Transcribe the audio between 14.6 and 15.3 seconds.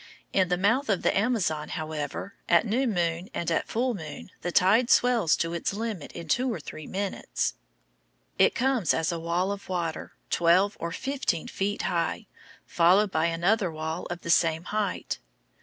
height.